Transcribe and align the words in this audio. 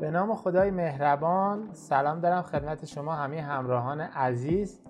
به 0.00 0.10
نام 0.10 0.34
خدای 0.34 0.70
مهربان 0.70 1.68
سلام 1.72 2.20
دارم 2.20 2.42
خدمت 2.42 2.84
شما 2.84 3.12
همه 3.12 3.40
همراهان 3.40 4.00
عزیز. 4.00 4.80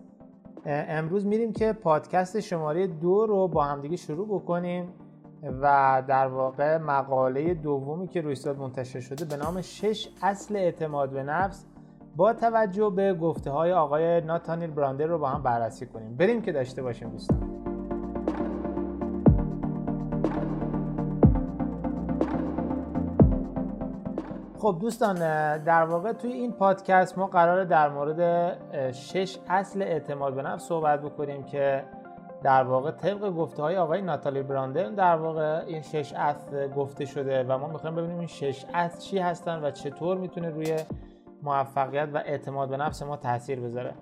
امروز 0.67 1.27
میریم 1.27 1.53
که 1.53 1.73
پادکست 1.73 2.41
شماره 2.41 2.87
دو 2.87 3.27
رو 3.27 3.49
با 3.49 3.65
همدیگه 3.65 3.97
شروع 3.97 4.29
بکنیم 4.29 4.93
و 5.63 6.03
در 6.09 6.27
واقع 6.27 6.77
مقاله 6.77 7.55
دومی 7.55 8.09
که 8.09 8.21
روی 8.21 8.37
منتشر 8.59 9.01
شده 9.01 9.25
به 9.25 9.37
نام 9.37 9.61
شش 9.61 10.09
اصل 10.23 10.57
اعتماد 10.57 11.11
به 11.11 11.23
نفس 11.23 11.67
با 12.17 12.33
توجه 12.33 12.91
به 12.91 13.15
گفته 13.15 13.51
های 13.51 13.73
آقای 13.73 14.21
ناتانیل 14.21 14.71
براندر 14.71 15.07
رو 15.07 15.19
با 15.19 15.29
هم 15.29 15.43
بررسی 15.43 15.87
کنیم. 15.87 16.17
بریم 16.17 16.43
که 16.43 16.53
داشته 16.53 16.83
باشیم 16.83 17.11
دوستان. 17.11 17.70
خب 24.61 24.77
دوستان 24.81 25.15
در 25.59 25.85
واقع 25.85 26.13
توی 26.13 26.33
این 26.33 26.53
پادکست 26.53 27.19
ما 27.19 27.27
قراره 27.27 27.65
در 27.65 27.89
مورد 27.89 28.93
شش 28.93 29.39
اصل 29.49 29.83
اعتماد 29.83 30.35
به 30.35 30.43
نفس 30.43 30.65
صحبت 30.65 31.03
بکنیم 31.03 31.43
که 31.43 31.85
در 32.43 32.65
واقع 32.65 32.91
طبق 32.91 33.31
گفته 33.31 33.63
های 33.63 33.77
آقای 33.77 34.03
ناتالی 34.03 34.43
براندن 34.43 34.95
در 34.95 35.17
واقع 35.17 35.63
این 35.67 35.83
شش 35.83 36.13
اصل 36.13 36.69
گفته 36.69 37.05
شده 37.05 37.45
و 37.45 37.59
ما 37.59 37.67
می‌خوایم 37.67 37.97
ببینیم 37.97 38.19
این 38.19 38.27
شش 38.27 38.65
اصل 38.75 38.99
چی 38.99 39.19
هستن 39.19 39.65
و 39.65 39.71
چطور 39.71 40.19
می‌تونه 40.19 40.51
روی 40.51 40.77
موفقیت 41.43 42.09
و 42.15 42.17
اعتماد 42.17 42.69
به 42.69 42.77
نفس 42.77 43.03
ما 43.03 43.17
تاثیر 43.17 43.61
بذاره. 43.61 43.95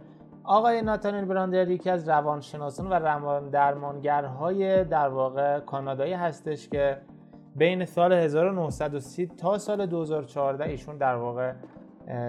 آقای 0.45 0.83
ناتانیل 0.83 1.25
براندر 1.25 1.71
یکی 1.71 1.91
از 1.91 2.09
روانشناسان 2.09 2.89
و 2.89 2.95
روان 2.95 3.51
درمانگرهای 3.51 4.85
در 4.85 5.09
واقع 5.09 5.61
کانادایی 5.61 6.13
هستش 6.13 6.69
که 6.69 6.99
بین 7.59 7.85
سال 7.85 8.13
1930 8.13 9.27
تا 9.27 9.59
سال 9.59 9.87
2014 9.87 10.65
ایشون 10.65 10.97
در 10.97 11.15
واقع 11.15 11.53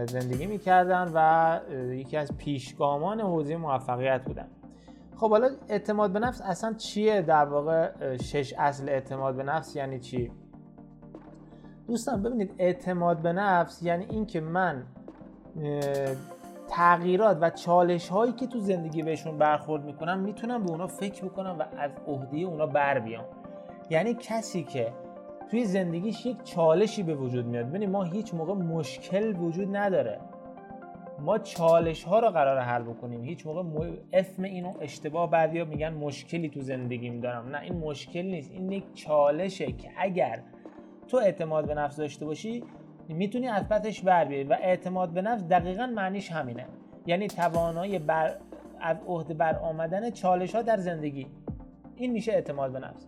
زندگی 0.05 0.45
می‌کردن 0.45 1.11
و 1.15 1.59
یکی 1.93 2.17
از 2.17 2.37
پیشگامان 2.37 3.21
حوزه 3.21 3.57
موفقیت 3.57 4.21
بودن. 4.25 4.47
خب 5.15 5.29
حالا 5.29 5.49
اعتماد 5.69 6.11
به 6.11 6.19
نفس 6.19 6.41
اصلا 6.41 6.73
چیه 6.73 7.21
در 7.21 7.45
واقع 7.45 7.91
شش 8.17 8.53
اصل 8.57 8.89
اعتماد 8.89 9.35
به 9.35 9.43
نفس 9.43 9.75
یعنی 9.75 9.99
چی؟ 9.99 10.31
دوستان 11.87 12.23
ببینید 12.23 12.55
اعتماد 12.57 13.21
به 13.21 13.33
نفس 13.33 13.83
یعنی 13.83 14.05
اینکه 14.09 14.41
من 14.41 14.83
تغییرات 16.67 17.37
و 17.41 17.49
چالش 17.49 18.09
هایی 18.09 18.31
که 18.31 18.47
تو 18.47 18.59
زندگی 18.59 19.03
بهشون 19.03 19.37
برخورد 19.37 19.83
می‌کنم 19.83 20.19
می‌تونم 20.19 20.63
به 20.63 20.71
اونا 20.71 20.87
فکر 20.87 21.25
بکنم 21.25 21.55
و 21.59 21.63
از 21.77 21.91
عهده 22.07 22.37
اونا 22.37 22.65
بر 22.67 22.99
بیام. 22.99 23.25
یعنی 23.89 24.13
کسی 24.13 24.63
که 24.63 24.93
توی 25.51 25.65
زندگیش 25.65 26.25
یک 26.25 26.43
چالشی 26.43 27.03
به 27.03 27.15
وجود 27.15 27.45
میاد. 27.45 27.65
ببینید 27.65 27.89
ما 27.89 28.03
هیچ 28.03 28.33
موقع 28.33 28.53
مشکل 28.53 29.35
وجود 29.35 29.75
نداره. 29.77 30.19
ما 31.19 31.37
چالش 31.37 32.03
ها 32.03 32.19
رو 32.19 32.27
قرار 32.27 32.59
حل 32.59 32.83
بکنیم. 32.83 33.23
هیچ 33.23 33.45
موقع 33.47 33.63
اسم 34.13 34.43
اینو 34.43 34.73
اشتباه 34.81 35.29
بعدیا 35.29 35.65
میگن 35.65 35.93
مشکلی 35.93 36.49
تو 36.49 36.61
زندگیم 36.61 37.19
دارم. 37.19 37.49
نه 37.49 37.61
این 37.61 37.77
مشکل 37.77 38.21
نیست. 38.21 38.51
این 38.51 38.71
یک 38.71 38.83
چالشه 38.93 39.71
که 39.71 39.89
اگر 39.97 40.41
تو 41.07 41.17
اعتماد 41.17 41.67
به 41.67 41.73
نفس 41.73 41.97
داشته 41.97 42.25
باشی 42.25 42.63
می‌تونی 43.07 43.47
از 43.47 43.69
پسش 43.69 44.01
بر 44.01 44.25
بیاری 44.25 44.43
و 44.43 44.57
اعتماد 44.61 45.09
به 45.09 45.21
نفس 45.21 45.43
دقیقا 45.43 45.87
معنیش 45.87 46.31
همینه. 46.31 46.65
یعنی 47.05 47.27
توانایی 47.27 47.99
بر 47.99 48.35
از 48.81 48.97
عهده 49.07 49.33
بر 49.33 49.55
آمدن 49.55 50.11
چالش 50.11 50.55
ها 50.55 50.61
در 50.61 50.77
زندگی. 50.77 51.27
این 51.95 52.11
میشه 52.11 52.31
اعتماد 52.31 52.71
به 52.71 52.79
نفس. 52.79 53.07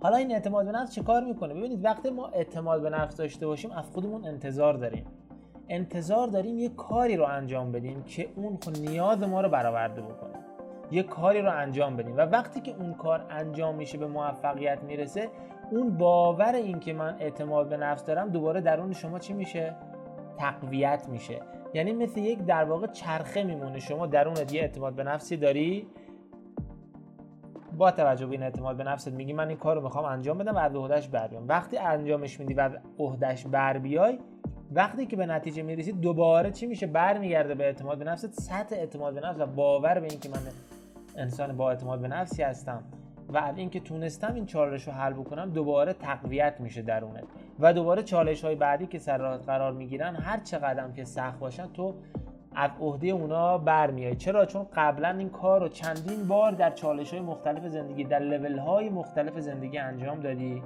حالا 0.00 0.16
این 0.16 0.32
اعتماد 0.32 0.66
به 0.66 0.72
نفس 0.72 0.94
چه 0.94 1.02
کار 1.02 1.24
می‌کنه؟ 1.24 1.54
ببینید 1.54 1.84
وقتی 1.84 2.10
ما 2.10 2.28
اعتماد 2.28 2.82
به 2.82 2.90
نفس 2.90 3.16
داشته 3.16 3.46
باشیم 3.46 3.70
از 3.70 3.90
خودمون 3.90 4.26
انتظار 4.26 4.74
داریم. 4.74 5.04
انتظار 5.68 6.28
داریم 6.28 6.58
یه 6.58 6.68
کاری 6.68 7.16
رو 7.16 7.24
انجام 7.24 7.72
بدیم 7.72 8.02
که 8.02 8.28
اون 8.36 8.58
نیاز 8.80 9.22
ما 9.22 9.40
رو 9.40 9.48
برآورده 9.48 10.00
بکنه. 10.00 10.38
یه 10.90 11.02
کاری 11.02 11.42
رو 11.42 11.50
انجام 11.52 11.96
بدیم 11.96 12.16
و 12.16 12.20
وقتی 12.20 12.60
که 12.60 12.74
اون 12.78 12.94
کار 12.94 13.26
انجام 13.30 13.74
میشه 13.74 13.98
به 13.98 14.06
موفقیت 14.06 14.82
می‌رسه 14.82 15.28
اون 15.70 15.96
باور 15.96 16.54
این 16.54 16.80
که 16.80 16.92
من 16.92 17.16
اعتماد 17.20 17.68
به 17.68 17.76
نفس 17.76 18.04
دارم 18.04 18.28
دوباره 18.28 18.60
درون 18.60 18.92
شما 18.92 19.18
چی 19.18 19.32
میشه؟ 19.32 19.74
تقویت 20.38 21.06
میشه. 21.08 21.40
یعنی 21.74 21.92
مثل 21.92 22.20
یک 22.20 22.44
در 22.44 22.64
واقع 22.64 22.86
چرخه 22.86 23.44
میمونه. 23.44 23.78
شما 23.78 24.06
درونت 24.06 24.52
یه 24.52 24.60
اعتماد 24.60 24.94
به 24.94 25.04
نفسی 25.04 25.36
داری؟ 25.36 25.86
با 27.78 27.90
توجه 27.90 28.26
به 28.26 28.32
این 28.32 28.42
اعتماد 28.42 28.76
به 28.76 28.84
نفست 28.84 29.08
میگی 29.08 29.32
من 29.32 29.48
این 29.48 29.56
کار 29.56 29.76
رو 29.76 29.82
می‌خوام 29.82 30.04
انجام 30.04 30.38
بدم 30.38 30.54
و 30.54 30.58
از 30.58 30.74
عهدهش 30.74 31.08
بر 31.08 31.28
بیام. 31.28 31.48
وقتی 31.48 31.78
انجامش 31.78 32.40
میدی 32.40 32.54
و 32.54 32.60
از 32.60 32.72
عهدهش 32.98 33.46
بر 33.46 33.78
بیای 33.78 34.18
وقتی 34.72 35.06
که 35.06 35.16
به 35.16 35.26
نتیجه 35.26 35.62
می‌رسید 35.62 36.00
دوباره 36.00 36.50
چی 36.50 36.66
میشه؟ 36.66 36.86
برمیگرده 36.86 37.54
به 37.54 37.64
اعتماد 37.64 37.98
به 37.98 38.04
نفست 38.04 38.40
سطح 38.40 38.76
اعتماد 38.76 39.14
به 39.14 39.20
نفس 39.20 39.40
و 39.40 39.46
باور 39.46 40.00
به 40.00 40.06
اینکه 40.10 40.28
من 40.28 40.40
انسان 41.16 41.56
با 41.56 41.70
اعتماد 41.70 42.00
به 42.00 42.08
نفسی 42.08 42.42
هستم 42.42 42.82
و 43.28 43.36
از 43.36 43.58
اینکه 43.58 43.80
تونستم 43.80 44.34
این 44.34 44.46
چالش 44.46 44.88
رو 44.88 44.92
حل 44.92 45.12
بکنم 45.12 45.50
دوباره 45.50 45.92
تقویت 45.92 46.60
میشه 46.60 46.82
درونه 46.82 47.22
و 47.60 47.72
دوباره 47.72 48.02
چالش 48.02 48.44
های 48.44 48.54
بعدی 48.54 48.86
که 48.86 48.98
سر 48.98 49.18
راه 49.18 49.38
قرار 49.38 49.72
می‌گیرن 49.72 50.16
هر 50.16 50.40
چه 50.40 50.58
قدم 50.58 50.92
که 50.92 51.04
سخت 51.04 51.38
باشن 51.38 51.66
تو 51.72 51.94
از 52.60 52.70
عهده 52.80 53.08
اونا 53.08 53.58
برمیای 53.58 54.16
چرا؟ 54.16 54.46
چون 54.46 54.66
قبلا 54.74 55.08
این 55.08 55.28
کار 55.28 55.60
رو 55.60 55.68
چندین 55.68 56.28
بار 56.28 56.52
در 56.52 56.70
چالش 56.70 57.10
های 57.10 57.20
مختلف 57.20 57.66
زندگی 57.66 58.04
در 58.04 58.18
لول 58.18 58.58
های 58.58 58.88
مختلف 58.88 59.38
زندگی 59.38 59.78
انجام 59.78 60.20
دادی 60.20 60.62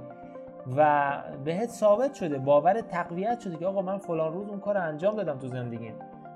و 0.77 1.11
بهت 1.45 1.69
ثابت 1.69 2.13
شده 2.13 2.37
باور 2.37 2.81
تقویت 2.81 3.39
شده 3.39 3.57
که 3.57 3.65
آقا 3.65 3.81
من 3.81 3.97
فلان 3.97 4.33
روز 4.33 4.49
اون 4.49 4.59
کار 4.59 4.75
رو 4.75 4.81
انجام 4.81 5.15
دادم 5.15 5.39
تو 5.39 5.47
زندگیم 5.47 5.93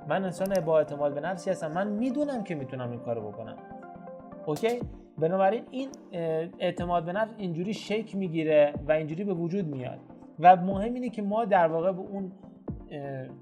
من 0.07 0.23
انسان 0.23 0.53
با 0.65 0.77
اعتماد 0.77 1.13
به 1.13 1.21
نفسی 1.21 1.49
هستم. 1.49 1.71
من 1.71 1.87
می‌دونم 1.87 2.43
که 2.43 2.55
می‌تونم 2.55 2.91
این 2.91 2.99
کارو 2.99 3.21
بکنم. 3.21 3.55
اوکی؟ 4.45 4.79
بنابراین 5.17 5.63
این 5.71 5.89
اعتماد 6.59 7.05
به 7.05 7.13
نفس 7.13 7.33
اینجوری 7.37 7.73
شک 7.73 8.15
می‌گیره 8.15 8.73
و 8.87 8.91
اینجوری 8.91 9.23
به 9.23 9.33
وجود 9.33 9.67
میاد. 9.67 9.99
و 10.39 10.55
مهم 10.55 10.93
اینه 10.93 11.09
که 11.09 11.21
ما 11.21 11.45
در 11.45 11.67
واقع 11.67 11.91
به 11.91 11.99
اون 12.01 12.31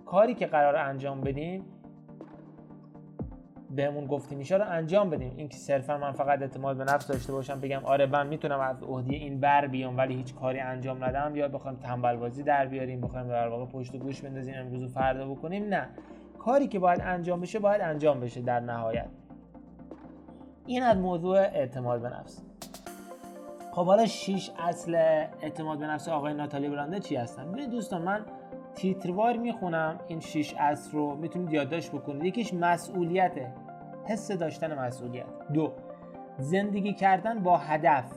کاری 0.05 0.33
که 0.33 0.45
قرار 0.45 0.75
انجام 0.75 1.21
بدیم 1.21 1.63
بهمون 3.69 4.05
گفته 4.05 4.35
میشه 4.35 4.57
رو 4.57 4.65
انجام 4.69 5.09
بدیم. 5.09 5.33
این 5.37 5.49
که 5.49 5.57
صرفا 5.57 5.97
من 5.97 6.11
فقط 6.11 6.41
اعتماد 6.41 6.77
به 6.77 6.83
نفس 6.83 7.07
داشته 7.07 7.33
باشم 7.33 7.59
بگم 7.59 7.85
آره 7.85 8.05
من 8.05 8.27
می‌تونم 8.27 8.59
از 8.59 8.83
عهده 8.83 9.15
این 9.15 9.39
بر 9.39 9.67
بیام 9.67 9.97
ولی 9.97 10.15
هیچ 10.15 10.35
کاری 10.35 10.59
انجام 10.59 11.03
ندم. 11.03 11.35
یا 11.35 11.47
بخوایم 11.47 11.77
تنبل 11.77 12.15
بازی 12.15 12.43
در 12.43 12.65
بیاریم 12.65 13.01
بخوایم 13.01 13.27
در 13.27 13.47
واقع 13.47 13.65
پشت 13.65 13.95
و 13.95 13.97
گوش 13.97 14.21
بندازیم 14.21 14.55
امروز 14.57 14.83
و 14.83 14.87
فردا 14.87 15.29
بکنیم 15.29 15.65
نه. 15.65 15.87
کاری 16.39 16.67
که 16.67 16.79
باید 16.79 17.01
انجام 17.01 17.41
بشه 17.41 17.59
باید 17.59 17.81
انجام 17.81 18.19
بشه 18.19 18.41
در 18.41 18.59
نهایت. 18.59 19.07
این 20.65 20.83
از 20.83 20.97
موضوع 20.97 21.37
اعتماد 21.37 22.01
به 22.01 22.09
نفس. 22.09 22.41
خب 23.71 23.85
حالا 23.85 24.05
6 24.05 24.51
اصل 24.59 24.95
اعتماد 25.41 25.79
به 25.79 25.87
نفس 25.87 26.09
آقای 26.09 26.33
ناتالی 26.33 26.69
برانده 26.69 26.99
چی 26.99 27.15
هستن؟ 27.15 27.51
ببینید 27.51 27.69
دوستان 27.69 28.01
من 28.01 28.25
تیتروار 28.75 29.37
می‌خونم 29.37 29.99
این 30.07 30.19
6 30.19 30.53
اصل 30.57 30.91
رو 30.91 31.15
می‌تونید 31.15 31.53
یادداشت 31.53 31.91
بکنید. 31.91 32.25
یکیش 32.25 32.53
مسئولیته 32.53 33.53
حس 34.05 34.31
داشتن 34.31 34.79
مسئولیت. 34.79 35.25
دو 35.53 35.73
زندگی 36.37 36.93
کردن 36.93 37.39
با 37.39 37.57
هدف. 37.57 38.11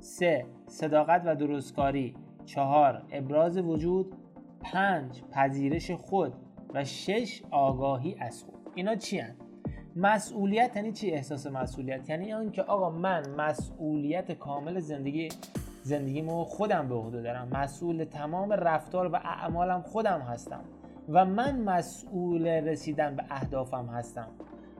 سه 0.00 0.46
صداقت 0.66 1.22
و 1.24 1.36
درستکاری. 1.36 2.14
چهار 2.44 3.02
ابراز 3.10 3.58
وجود. 3.58 4.14
پنج 4.60 5.22
پذیرش 5.30 5.90
خود. 5.90 6.32
و 6.74 6.84
شش 6.84 7.42
آگاهی 7.50 8.16
از 8.20 8.42
خود. 8.42 8.70
اینا 8.74 8.94
چی 8.94 9.18
هن؟ 9.18 9.34
مسئولیت 9.96 10.76
یعنی 10.76 10.92
چی 10.92 11.10
احساس 11.10 11.46
مسئولیت؟ 11.46 12.10
یعنی 12.10 12.32
اون 12.32 12.50
که 12.50 12.62
آقا 12.62 12.90
من 12.90 13.22
مسئولیت 13.36 14.32
کامل 14.32 14.78
زندگی 14.78 15.28
زندگیمو 15.86 16.44
خودم 16.44 16.88
به 16.88 16.94
عهده 16.94 17.22
دارم. 17.22 17.48
مسئول 17.52 18.04
تمام 18.04 18.52
رفتار 18.52 19.06
و 19.06 19.16
اعمالم 19.16 19.82
خودم 19.82 20.20
هستم 20.20 20.60
و 21.08 21.24
من 21.24 21.60
مسئول 21.60 22.46
رسیدن 22.46 23.16
به 23.16 23.24
اهدافم 23.30 23.86
هستم. 23.86 24.28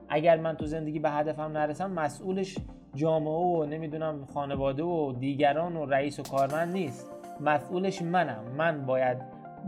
اگر 0.09 0.37
من 0.37 0.55
تو 0.55 0.65
زندگی 0.65 0.99
به 0.99 1.09
هدفم 1.09 1.41
نرسم 1.41 1.91
مسئولش 1.91 2.57
جامعه 2.95 3.33
و 3.33 3.65
نمی‌دونم 3.65 4.25
خانواده 4.25 4.83
و 4.83 5.13
دیگران 5.19 5.75
و 5.75 5.85
رئیس 5.85 6.19
و 6.19 6.23
کارمند 6.23 6.73
نیست. 6.73 7.11
مسئولش 7.39 8.01
منم. 8.01 8.43
من 8.57 8.85
باید 8.85 9.17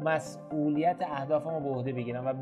مسئولیت 0.05 0.97
اهدافم 1.01 1.53
رو 1.53 1.59
به 1.59 1.69
عهده 1.69 1.93
بگیرم 1.93 2.27
و 2.27 2.33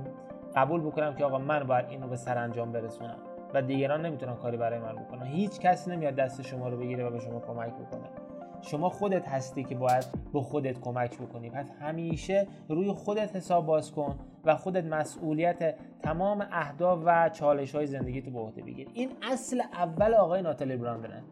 قبول 0.55 0.81
بکنم 0.81 1.15
که 1.15 1.25
آقا 1.25 1.38
من 1.38 1.63
باید 1.63 1.85
اینو 1.89 2.07
به 2.07 2.15
سرانجام 2.15 2.71
برسونم 2.71 3.17
و 3.53 3.61
دیگران 3.61 4.05
نمی‌تونن 4.05 4.35
کاری 4.35 4.57
برای 4.57 4.79
من 4.79 4.95
بکنن. 4.95 5.25
هیچ 5.25 5.59
کسی 5.59 5.91
نمیاد 5.91 6.15
دست 6.15 6.41
شما 6.41 6.69
رو 6.69 6.77
بگیره 6.77 7.05
و 7.05 7.11
به 7.11 7.19
شما 7.19 7.39
کمک 7.39 7.73
بکنه. 7.73 8.26
شما 8.62 8.89
خودت 8.89 9.27
هستی 9.27 9.63
که 9.63 9.75
باید 9.75 10.06
به 10.33 10.42
خودت 10.42 10.80
کمک 10.80 11.18
بکنی. 11.19 11.50
پس 11.50 11.71
همیشه 11.80 12.48
روی 12.69 12.92
خودت 12.92 13.36
حساب 13.36 13.65
باز 13.65 13.92
کن 13.92 14.19
و 14.45 14.56
خودت 14.56 14.86
مسئولیت 14.86 15.75
تمام 16.01 16.48
اهداف 16.51 17.00
و 17.06 17.30
چالش 17.30 17.75
های 17.75 17.88
زندگی 17.88 18.21
تو 18.21 18.31
به 18.31 18.39
عهده 18.39 18.62
بگیر. 18.62 18.88
این 18.94 19.09
اصل 19.31 19.62
اول 19.74 20.13
آقای 20.13 20.42
ناتالی 20.42 20.77
براندنه 20.77 21.24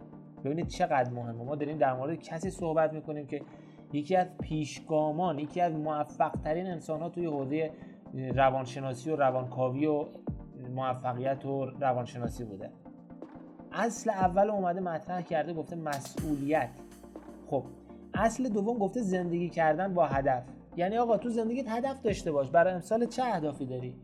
ببینید 0.45 0.67
چقدر 0.67 1.09
مهمه. 1.09 1.43
ما 1.43 1.55
داریم 1.55 1.77
در 1.77 1.93
مورد 1.93 2.21
کسی 2.21 2.49
صحبت 2.49 2.93
می‌کنیم 2.93 3.27
که 3.27 3.41
یکی 3.93 4.15
از 4.15 4.27
پیشگامان 4.41 5.39
یکی 5.39 5.61
از 5.61 5.73
موفق 5.73 6.31
ترین 6.43 6.67
انسان 6.67 7.01
ها 7.01 7.09
توی 7.09 7.25
حوزه 7.25 7.71
روانشناسی 8.35 9.11
و 9.11 9.15
روانکاوی 9.15 9.85
و 9.85 10.05
موفقیت 10.75 11.45
و 11.45 11.65
روانشناسی 11.65 12.43
بوده. 12.43 12.69
اصل 13.71 14.09
اول 14.09 14.49
اومده 14.49 14.79
مطرح 14.79 15.21
کرده 15.21 15.53
گفته 15.53 15.75
مسئولیت. 15.75 16.69
خب 17.49 17.63
اصل 18.13 18.49
دوم 18.49 18.77
گفته 18.77 19.01
زندگی 19.01 19.49
کردن 19.49 19.93
با 19.93 20.05
هدف. 20.05 20.43
یعنی 20.77 20.97
آقا 20.97 21.17
تو 21.17 21.29
زندگیت 21.29 21.69
هدف 21.69 22.01
داشته 22.01 22.31
باش 22.31 22.49
برای 22.49 22.73
امسال 22.73 23.05
چه 23.05 23.23
اهدافی 23.23 23.65
داری؟ 23.65 23.95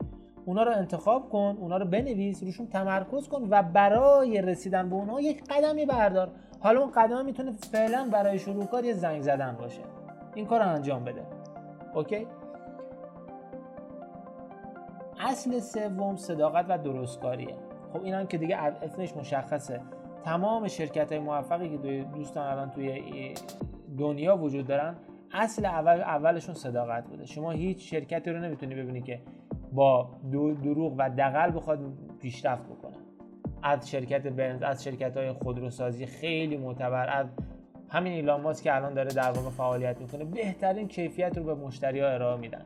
اونا 0.46 0.64
رو 0.64 0.72
انتخاب 0.72 1.30
کن 1.30 1.58
اونا 1.60 1.78
رو 1.78 1.86
بنویس 1.86 2.44
روشون 2.44 2.68
تمرکز 2.68 3.28
کن 3.28 3.48
و 3.50 3.64
برای 3.64 4.42
رسیدن 4.42 4.90
به 4.90 4.96
اونها 4.96 5.22
یک 5.22 5.44
قدمی 5.50 5.86
بردار. 5.86 6.32
حالا 6.60 6.82
اون 6.82 6.92
قدم 6.92 7.26
می‌تونه 7.26 7.52
فعلا 7.52 8.10
برای 8.12 8.40
شروع 8.40 8.66
کار 8.66 8.86
یه 8.86 8.94
زنگ 8.94 9.22
زدن 9.22 9.58
باشه. 9.60 9.82
این 10.36 10.46
کار 10.46 10.60
رو 10.60 10.70
انجام 10.70 11.04
بده. 11.04 11.22
اوکی؟ 11.96 12.28
اصل 15.20 15.60
سوم 15.60 16.16
صداقت 16.16 16.66
و 16.70 16.78
درستکاریه. 16.78 17.56
خب 17.94 18.04
این 18.04 18.14
هم 18.14 18.28
که 18.28 18.38
دیگه 18.38 18.58
اسمش 18.58 19.18
مشخصه. 19.18 19.82
تمام 20.24 20.68
شرکت 20.68 21.12
های 21.12 21.22
موفقی 21.22 21.70
که 21.70 22.06
دوستان 22.16 22.48
الان 22.48 22.70
توی 22.70 23.34
دنیا 23.98 24.38
وجود 24.38 24.68
دارن 24.68 24.96
اصل 25.34 25.66
اول 25.66 26.02
اولشون 26.02 26.56
صداقت 26.56 27.08
بوده. 27.08 27.26
شما 27.26 27.52
هیچ 27.52 27.90
شرکتی 27.90 28.32
رو 28.32 28.40
نمی‌تونی 28.40 28.76
ببینی 28.76 29.02
که 29.02 29.22
با 29.74 30.10
دروغ 30.64 30.96
و 30.98 31.10
دقل 31.10 31.52
بخواد 31.52 31.80
پیشرفت 32.22 32.64
بکنه. 32.64 32.98
از 33.64 33.90
شرکت 33.90 34.28
بنز 34.28 34.64
از 34.64 34.84
شرکت 34.84 35.18
های 35.18 35.32
خودروسازی 35.32 36.06
خیلی 36.06 36.58
معتبر 36.58 37.10
از 37.10 37.28
همین 37.90 38.14
ایلان 38.14 38.54
که 38.54 38.76
الان 38.76 38.94
داره 38.94 39.14
در 39.14 39.32
واقع 39.32 39.50
فعالیت 39.50 40.02
می‌کنه 40.02 40.26
بهترین 40.26 40.88
کیفیت 40.88 41.38
رو 41.38 41.44
به 41.44 41.56
مشتری 41.56 42.00
ها 42.00 42.08
ارائه 42.08 42.40
میدن. 42.40 42.66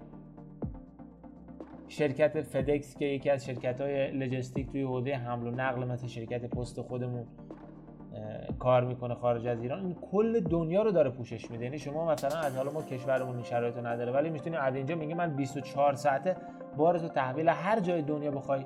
شرکت 1.87 2.41
فدکس 2.41 2.97
که 2.97 3.05
یکی 3.05 3.29
از 3.29 3.45
شرکت 3.45 3.81
های 3.81 4.11
لجستیک 4.11 4.71
توی 4.71 4.81
حوزه 4.81 5.11
حمل 5.11 5.47
و 5.47 5.51
نقل 5.51 5.85
مثل 5.85 6.07
شرکت 6.07 6.45
پست 6.45 6.81
خودمون 6.81 7.25
کار 8.59 8.83
می‌کنه 8.83 9.15
خارج 9.15 9.47
از 9.47 9.61
ایران. 9.61 9.79
این 9.79 9.95
کل 10.11 10.39
دنیا 10.39 10.81
رو 10.81 10.91
داره 10.91 11.09
پوشش 11.09 11.51
میده. 11.51 11.63
یعنی 11.63 11.79
شما 11.79 12.05
مثلا 12.05 12.39
از 12.39 12.57
حالا 12.57 12.71
ما 12.71 12.81
کشورمون 12.81 13.35
این 13.35 13.43
شرایطو 13.43 13.81
نداره 13.81 14.11
ولی 14.11 14.29
می‌تونی 14.29 14.55
از 14.55 14.75
اینجا 14.75 14.95
میگه 14.95 15.15
من 15.15 15.35
24 15.35 15.93
ساعته 15.93 16.35
بار 16.77 16.99
تو 16.99 17.07
تحویل 17.07 17.49
هر 17.49 17.79
جای 17.79 18.01
دنیا 18.01 18.31
بخوای 18.31 18.65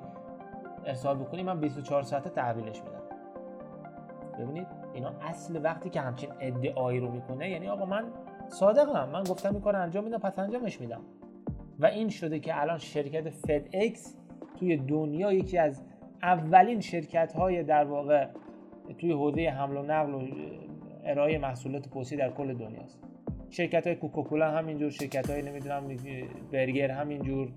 ارسال 0.86 1.18
بکنی 1.18 1.44
من 1.44 1.60
24 1.60 2.02
ساعته 2.02 2.30
تحویلش 2.30 2.82
میدم. 2.84 3.02
ببینید 4.40 4.68
اینا 4.94 5.12
اصل 5.22 5.60
وقتی 5.64 5.90
که 5.90 6.02
همچین 6.02 6.30
ادعایی 6.40 7.00
رو 7.00 7.12
می‌کنه 7.12 7.50
یعنی 7.50 7.68
آقا 7.70 7.86
من 7.86 8.04
صادقم. 8.48 9.10
من 9.10 9.24
گفتم 9.24 9.52
این 9.52 9.62
کار 9.62 9.76
انجام 9.76 10.04
میدم 10.04 10.18
پس 10.18 10.40
انجامش 10.40 10.82
میدم. 10.82 11.02
و 11.80 11.86
این 11.86 12.10
شده 12.10 12.40
که 12.40 12.62
الان 12.62 12.78
شرکت 12.78 13.30
فد 13.30 13.68
اکس 13.74 14.18
توی 14.60 14.78
دنیا 14.78 15.34
یکی 15.34 15.58
از 15.58 15.84
اولین 16.22 16.80
شرکت 16.80 17.34
های 17.34 17.64
در 17.64 17.84
واقع 17.84 18.28
توی 18.98 19.12
حوزه 19.12 19.50
حمل 19.50 19.78
و 19.78 19.82
نقل 19.82 20.14
و 20.14 20.28
ارائه 21.04 21.38
محصولات 21.38 21.90
پستی 21.90 22.16
در 22.16 22.30
کل 22.30 22.54
دنیاست. 22.54 23.00
شرکت 23.50 23.88
های 23.88 23.96
کوکاکولا 23.96 24.52
همینجور 24.52 24.90
شرکت 24.90 25.30
های 25.30 25.42
نمی‌دونم 25.42 25.88
برگر 26.52 26.92
همینجور 26.92 27.50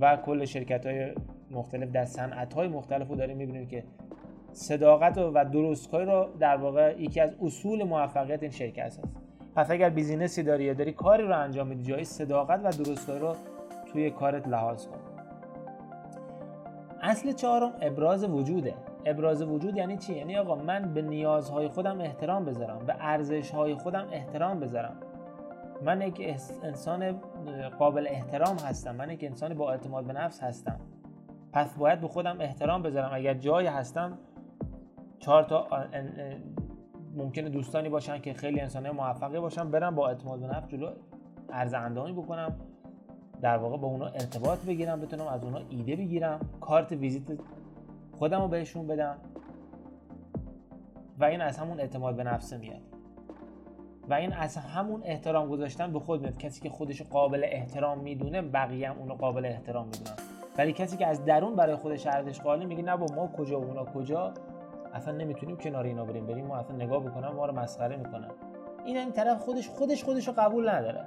و 0.00 0.16
کل 0.16 0.44
شرکت 0.44 0.86
های 0.86 1.12
مختلف 1.50 1.90
در 1.90 2.04
صنعت 2.04 2.54
های 2.54 2.68
مختلف 2.68 3.08
رو 3.08 3.16
داریم 3.16 3.36
می‌بینیم 3.36 3.66
که 3.66 3.84
صداقت 4.52 5.18
و 5.18 5.44
درستکاری 5.44 6.06
رو 6.06 6.28
در 6.40 6.56
واقع 6.56 6.94
یکی 6.98 7.20
از 7.20 7.34
اصول 7.42 7.84
موفقیت 7.84 8.42
این 8.42 8.52
شرکت 8.52 8.84
است. 8.84 9.04
پس 9.56 9.70
اگر 9.70 9.90
بیزینسی 9.90 10.42
داری 10.42 10.64
یا 10.64 10.74
داری 10.74 10.92
کاری 10.92 11.22
رو 11.22 11.38
انجام 11.38 11.66
میدی 11.66 11.82
جای 11.82 12.04
صداقت 12.04 12.60
و 12.64 12.84
درستکاری 12.84 13.20
رو 13.20 13.34
توی 13.92 14.10
کارت 14.10 14.48
لحاظ 14.48 14.86
کن. 14.86 14.98
اصل 17.02 17.32
چهارم 17.32 17.72
ابراز 17.80 18.24
وجوده. 18.24 18.74
ابراز 19.06 19.42
وجود 19.42 19.76
یعنی 19.76 19.96
چی؟ 19.96 20.14
یعنی 20.14 20.36
آقا 20.36 20.54
من 20.54 20.94
به 20.94 21.02
نیازهای 21.02 21.68
خودم 21.68 22.00
احترام 22.00 22.44
بذارم 22.44 22.78
به 22.86 22.94
ارزشهای 23.00 23.74
خودم 23.74 24.06
احترام 24.12 24.60
بذارم. 24.60 24.96
من 25.82 26.02
یک 26.02 26.36
انسان 26.62 27.20
قابل 27.78 28.06
احترام 28.10 28.56
هستم 28.56 28.96
من 28.96 29.10
یک 29.10 29.24
انسان 29.24 29.54
با 29.54 29.70
اعتماد 29.70 30.04
به 30.04 30.12
نفس 30.12 30.42
هستم. 30.42 30.80
پس 31.52 31.76
باید 31.78 32.00
به 32.00 32.08
خودم 32.08 32.36
احترام 32.40 32.82
بذارم. 32.82 33.10
اگر 33.12 33.34
جایی 33.34 33.66
هستم 33.66 34.18
چهار 35.18 35.42
تا 35.42 35.66
ممکنه 37.16 37.48
دوستانی 37.48 37.88
باشن 37.88 38.18
که 38.18 38.32
خیلی 38.34 38.60
انسان 38.60 38.90
موفقی 38.90 39.40
باشن 39.40 39.70
برم 39.70 39.94
با 39.94 40.08
اعتماد 40.08 40.40
به 40.40 40.46
نفس 40.46 40.68
جلو 40.68 40.90
عرض 41.52 41.74
اندامی 41.74 42.12
بکنم. 42.12 42.56
در 43.40 43.56
واقع 43.56 43.76
با 43.76 43.88
اونا 43.88 44.06
ارتباط 44.06 44.58
بگیرم 44.58 45.00
بتونم 45.00 45.26
از 45.26 45.44
اونا 45.44 45.60
ایده 45.70 45.96
بگیرم 45.96 46.40
کارت 46.60 46.92
ویزیت 46.92 47.38
خودم 48.18 48.40
رو 48.40 48.48
بهشون 48.48 48.86
بدم 48.86 49.16
و 51.18 51.24
این 51.24 51.40
از 51.40 51.58
همون 51.58 51.80
اعتماد 51.80 52.16
به 52.16 52.24
نفسه 52.24 52.56
میاد. 52.56 52.80
و 54.08 54.14
این 54.14 54.32
از 54.32 54.56
همون 54.56 55.02
احترام 55.04 55.48
گذاشتن 55.48 55.92
به 55.92 56.00
خود 56.00 56.20
میاد 56.20 56.38
کسی 56.38 56.60
که 56.60 56.70
خودش 56.70 57.02
قابل 57.02 57.42
احترام 57.44 57.98
می‌دونه 57.98 58.42
بقیه 58.42 58.90
هم 58.90 58.98
اونو 58.98 59.14
قابل 59.14 59.46
احترام 59.46 59.84
می‌دونن. 59.84 60.16
ولی 60.58 60.72
کسی 60.72 60.96
که 60.96 61.06
از 61.06 61.24
درون 61.24 61.56
برای 61.56 61.76
خودش 61.76 62.06
ارزش 62.06 62.40
قائل 62.40 62.64
میگه 62.64 62.82
نه 62.82 62.96
با 62.96 63.06
ما 63.14 63.26
کجا 63.26 63.60
و 63.60 63.64
اونا 63.64 63.84
کجا؟ 63.84 64.32
اصلا 64.94 65.14
نمی‌تونیم 65.14 65.56
کنار 65.56 65.84
اینا 65.84 66.04
بریم 66.04 66.26
بریم 66.26 66.46
ما 66.46 66.56
اصلا 66.56 66.76
نگاه 66.76 67.04
بکنم 67.04 67.32
ما 67.32 67.46
رو 67.46 67.52
مسخره 67.52 67.96
می‌کنن. 67.96 68.30
این 68.84 68.96
این 68.96 69.12
طرف 69.12 69.38
خودش 69.38 69.68
خودش 69.68 70.04
خودش 70.04 70.28
رو 70.28 70.34
قبول 70.38 70.68
نداره. 70.68 71.04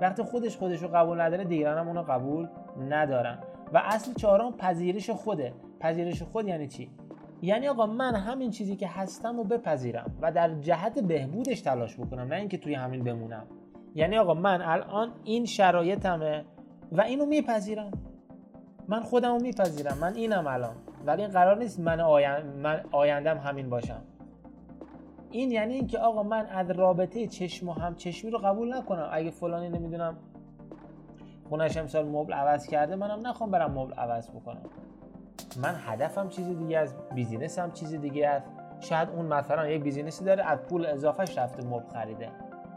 وقتی 0.00 0.22
خودش 0.22 0.56
خودش 0.56 0.82
رو 0.82 0.88
قبول 0.88 1.20
نداره 1.20 1.44
دیگران 1.44 1.78
هم 1.78 1.88
اونو 1.88 2.02
قبول 2.02 2.48
ندارن. 2.88 3.38
و 3.72 3.82
اصل 3.84 4.12
چهارم 4.14 4.52
پذیرش 4.52 5.10
خوده. 5.10 5.52
پذیرش 5.80 6.22
خود 6.22 6.48
یعنی 6.48 6.68
چی؟ 6.68 6.90
یعنی 7.42 7.68
آقا 7.68 7.86
من 7.86 8.14
همین 8.14 8.50
چیزی 8.50 8.76
که 8.76 8.88
هستم 8.88 9.36
رو 9.36 9.44
بپذیرم 9.44 10.16
و 10.22 10.32
در 10.32 10.54
جهت 10.54 10.98
بهبودش 10.98 11.60
تلاش 11.60 11.96
بکنم 11.96 12.22
نه 12.22 12.36
اینکه 12.36 12.58
توی 12.58 12.74
همین 12.74 13.04
بمونم. 13.04 13.46
یعنی 13.94 14.18
آقا 14.18 14.34
من 14.34 14.62
الان 14.62 15.12
این 15.24 15.44
شرایطمه 15.44 16.44
و 16.92 17.00
اینو 17.00 17.26
میپذیرم. 17.26 17.90
من 18.88 19.00
خودم 19.00 19.32
رو 19.32 19.42
میپذیرم. 19.42 19.98
من 20.00 20.14
اینم 20.14 20.46
الان. 20.46 20.76
ولی 21.06 21.26
قرار 21.26 21.58
نیست 21.58 21.80
من, 21.80 22.02
من 22.62 22.80
آیندم 22.92 23.38
همین 23.38 23.70
باشم. 23.70 24.02
این 25.32 25.50
یعنی 25.52 25.74
اینکه 25.74 25.98
آقا 25.98 26.22
من 26.22 26.46
از 26.46 26.70
رابطه 26.70 27.26
چشم 27.26 27.68
و 27.68 27.72
هم 27.72 27.94
چشمی 27.94 28.30
رو 28.30 28.38
قبول 28.38 28.74
نکنم. 28.74 29.08
اگه 29.12 29.30
فلانی 29.30 29.68
نمی‌دونم 29.68 30.16
خونش 31.48 31.76
امسال 31.76 32.08
مبل 32.08 32.32
عوض 32.32 32.66
کرده 32.66 32.96
منم 32.96 33.26
نخوام 33.26 33.50
برم 33.50 33.78
مبل 33.78 33.92
عوض 33.92 34.30
بکنم. 34.30 34.62
من 35.62 35.74
هدفم 35.86 36.28
چیز 36.28 36.58
دیگه 36.58 36.78
از 36.78 36.94
بیزینسم 37.14 37.70
چیز 37.70 37.94
دیگه 37.94 38.28
است. 38.28 38.46
شاید 38.80 39.08
اون 39.08 39.26
مثلا 39.26 39.68
یک 39.68 39.82
بیزینسی 39.82 40.24
داره 40.24 40.44
از 40.44 40.58
پول 40.58 40.86
اضافهش 40.86 41.38
رفته 41.38 41.66
مبل 41.66 41.88
خریده. 41.88 42.28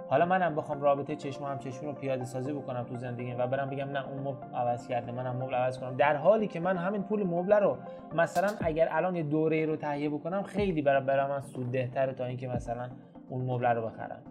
حالا 0.09 0.25
منم 0.25 0.55
بخوام 0.55 0.81
رابطه 0.81 1.15
چشم 1.15 1.57
چشم 1.57 1.85
رو 1.85 1.93
پیاده 1.93 2.25
سازی 2.25 2.53
بکنم 2.53 2.83
تو 2.83 2.95
زندگی 2.95 3.33
و 3.33 3.47
برم 3.47 3.69
بگم 3.69 3.89
نه 3.89 4.09
اون 4.09 4.19
مبل 4.19 4.55
عوض 4.55 4.87
کرده 4.87 5.11
منم 5.11 5.35
مبل 5.35 5.53
عوض 5.53 5.79
کنم. 5.79 5.95
در 5.95 6.15
حالی 6.15 6.47
که 6.47 6.59
من 6.59 6.77
همین 6.77 7.03
پول 7.03 7.23
مبل 7.23 7.53
رو 7.53 7.77
مثلا 8.15 8.47
اگر 8.61 8.87
الان 8.91 9.15
یه 9.15 9.23
دوره 9.23 9.65
رو 9.65 9.75
تهیه 9.75 10.09
بکنم 10.09 10.43
خیلی 10.43 10.81
برای 10.81 11.31
من 11.31 11.41
سوددهتره 11.41 12.13
تا 12.13 12.25
اینکه 12.25 12.47
مثلا 12.47 12.89
اون 13.29 13.41
مبل 13.45 13.65
رو 13.65 13.85
بخرم. 13.85 14.21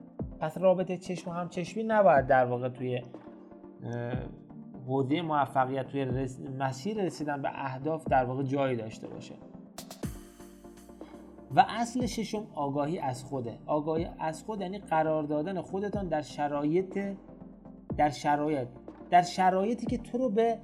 پس 0.41 0.59
رابطه 0.59 0.97
چشم 0.97 1.31
هم 1.31 1.49
چشمی 1.49 1.83
نباید 1.83 2.27
در 2.27 2.45
واقع 2.45 2.69
توی 2.69 3.03
حوزه 4.87 5.23
موفقیت 5.23 5.89
توی 5.89 6.29
مسیر 6.59 7.05
رسیدن 7.05 7.43
به 7.43 7.51
اهداف 7.55 8.05
در 8.05 8.25
واقع 8.25 8.43
جایی 8.43 8.77
داشته 8.77 9.09
باشه. 9.09 9.35
و 11.57 11.65
اصل 11.69 12.07
ششم 12.07 12.47
آگاهی 12.55 12.99
از 12.99 13.25
خوده. 13.25 13.59
آگاهی 13.67 14.09
از 14.19 14.43
خود 14.43 14.61
یعنی 14.61 14.79
قرار 14.79 15.23
دادن 15.23 15.61
خودتان 15.61 16.09
در 16.09 16.23
شرایط 16.23 16.99
در 17.97 18.11
شرایط. 18.11 18.69
در 19.11 19.23
شرایطی 19.23 19.87
که 19.87 19.99
تو 19.99 20.19
رو 20.19 20.29
به 20.29 20.59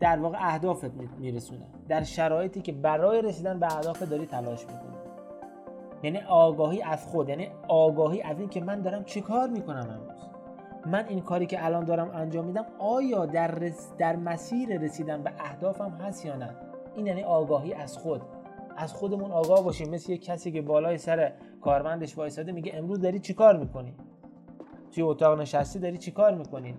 در 0.00 0.18
واقع 0.18 0.38
اهدافت 0.40 0.90
میرسونه. 1.18 1.66
در 1.88 2.02
شرایطی 2.02 2.60
که 2.60 2.72
برای 2.72 3.22
رسیدن 3.22 3.60
به 3.60 3.66
اهداف 3.76 4.02
داری 4.02 4.26
تلاش 4.26 4.60
می‌کنی. 4.60 4.96
یعنی 6.02 6.18
آگاهی 6.18 6.82
از 6.82 7.06
خود. 7.06 7.28
یعنی 7.28 7.48
آگاهی 7.68 8.22
از 8.22 8.38
این 8.40 8.48
که 8.48 8.60
من 8.60 8.80
دارم 8.80 9.04
چه 9.04 9.20
کار 9.20 9.48
می‌کنم 9.48 9.88
امروز؟ 9.90 10.22
من 10.86 11.06
این 11.08 11.20
کاری 11.20 11.46
که 11.46 11.64
الان 11.64 11.84
دارم 11.84 12.10
انجام 12.14 12.44
میدم 12.44 12.66
آیا 12.78 13.26
در, 13.26 13.72
در 13.98 14.16
مسیر 14.16 14.78
رسیدن 14.78 15.22
به 15.22 15.32
اهدافم 15.38 15.90
هست 15.90 16.26
یا 16.26 16.36
نه؟ 16.36 16.50
این 16.96 17.06
یعنی 17.06 17.22
آگاهی 17.22 17.74
از 17.74 17.98
خود. 17.98 18.22
از 18.76 18.94
خودمون 18.94 19.30
آگاه 19.30 19.64
باشیم. 19.64 19.90
مثل 19.90 20.12
یک 20.12 20.24
کسی 20.24 20.52
که 20.52 20.62
بالای 20.62 20.98
سر 20.98 21.32
کارمندش 21.60 22.18
وایساده 22.18 22.52
میگه 22.52 22.72
امروز 22.74 23.00
داری 23.00 23.20
چیکار 23.20 23.56
می‌کنی؟ 23.56 23.94
توی 24.90 25.02
اتاق 25.02 25.40
نشستی 25.40 25.78
داری 25.78 25.98
چیکار 25.98 26.34
می‌کنی؟ 26.34 26.74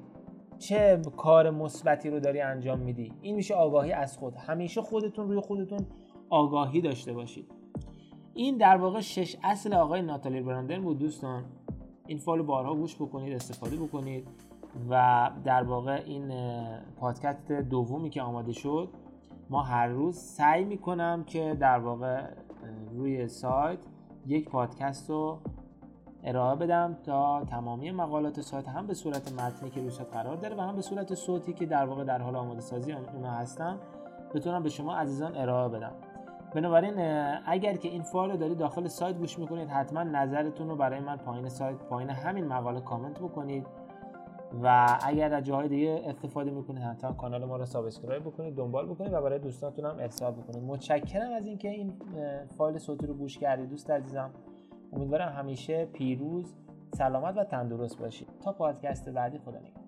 چه 0.59 1.01
کار 1.17 1.49
مثبتی 1.49 2.09
رو 2.09 2.19
داری 2.19 2.41
انجام 2.41 2.79
میدی؟ 2.79 3.13
این 3.21 3.35
میشه 3.35 3.53
آگاهی 3.53 3.91
از 3.91 4.17
خود. 4.17 4.35
همیشه 4.35 4.81
خودتون 4.81 5.27
روی 5.27 5.39
خودتون 5.39 5.79
آگاهی 6.29 6.81
داشته 6.81 7.13
باشید. 7.13 7.51
این 8.33 8.57
در 8.57 8.77
واقع 8.77 8.99
شش 8.99 9.37
اصل 9.43 9.73
آقای 9.73 10.01
ناتالی 10.01 10.41
براندن 10.41 10.81
بود 10.81 10.99
دوستان. 10.99 11.45
این 12.07 12.17
فایل 12.17 12.41
بارها 12.41 12.75
گوش 12.75 12.95
بکنید 12.95 13.33
استفاده 13.33 13.75
بکنید 13.75 14.27
و 14.89 15.31
در 15.45 15.63
واقع 15.63 16.01
این 16.05 16.31
پادکست 16.97 17.51
دومی 17.51 18.09
که 18.09 18.21
آماده 18.21 18.51
شد 18.51 18.89
ما 19.53 19.63
هر 19.63 19.87
روز 19.87 20.17
سعی 20.17 20.63
می‌کنم 20.63 21.23
که 21.27 21.57
در 21.59 21.79
واقع 21.79 22.21
روی 22.91 23.27
سایت 23.27 23.79
یک 24.25 24.49
پادکست 24.49 25.09
رو 25.09 25.39
ارائه 26.23 26.55
بدم 26.55 26.97
تا 27.05 27.45
تمامی 27.45 27.91
مقالات 27.91 28.41
سایت 28.41 28.67
هم 28.67 28.87
به 28.87 28.93
صورت 28.93 29.33
متنی 29.33 29.69
که 29.69 29.81
روی 29.81 29.89
قرار 29.89 30.35
داره 30.35 30.55
و 30.55 30.61
هم 30.61 30.75
به 30.75 30.81
صورت 30.81 31.13
صوتی 31.15 31.53
که 31.53 31.65
در 31.65 31.85
واقع 31.85 32.03
در 32.03 32.21
حال 32.21 32.35
آماده 32.35 32.61
سازی 32.61 32.91
اونا 32.91 33.31
هستم 33.31 33.79
بتونم 34.35 34.63
به 34.63 34.69
شما 34.69 34.95
عزیزان 34.95 35.35
ارائه 35.35 35.69
بدم. 35.69 35.93
بنابراین 36.55 36.93
اگر 37.45 37.75
که 37.75 37.89
این 37.89 38.03
فایل 38.03 38.31
رو 38.31 38.37
دارید 38.37 38.57
داخل 38.57 38.87
سایت 38.87 39.17
گوش 39.17 39.39
می‌کنید 39.39 39.69
حتما 39.69 40.03
نظرتون 40.03 40.69
رو 40.69 40.75
برای 40.75 40.99
من 40.99 41.17
پایین 41.17 41.49
سایت 41.49 41.77
پایین 41.77 42.09
همین 42.09 42.47
مقاله 42.47 42.81
کامنت 42.81 43.19
بکنید. 43.19 43.67
و 44.61 44.97
اگر 45.03 45.33
از 45.33 45.43
جاهای 45.43 45.67
دیگه 45.67 46.01
استفاده 46.05 46.51
می‌کنید 46.51 46.83
حتما 46.83 47.11
کانال 47.11 47.45
ما 47.45 47.57
رو 47.57 47.65
subscribe 47.65 48.23
بکنید 48.23 48.55
دنبال 48.55 48.85
بکنید 48.85 49.13
و 49.13 49.21
برای 49.21 49.39
دوستانتون 49.39 49.85
هم 49.85 49.99
ارسال 49.99 50.31
بکنید 50.31 50.63
متشکرم 50.63 51.33
از 51.33 51.45
اینکه 51.45 51.69
این 51.69 51.93
فایل 52.57 52.77
صوتی 52.77 53.07
رو 53.07 53.13
گوش 53.13 53.37
کردید 53.37 53.69
دوست 53.69 53.91
عزیزم. 53.91 54.31
امیدوارم 54.93 55.33
همیشه 55.33 55.85
پیروز 55.85 56.55
سلامت 56.93 57.37
و 57.37 57.43
تندرست 57.43 57.99
باشید 57.99 58.27
تا 58.43 58.51
پادکست 58.51 59.09
بعدی 59.09 59.37
خدا 59.37 59.59
نگهدار. 59.59 59.82